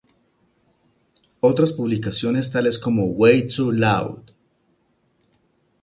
[1.41, 4.31] Otras publicaciones tales como Way Too Loud!